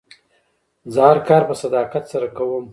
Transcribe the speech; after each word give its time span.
زه 0.93 0.99
هر 1.09 1.17
کار 1.27 1.43
په 1.49 1.55
صداقت 1.63 2.03
سره 2.11 2.27
کوم. 2.37 2.65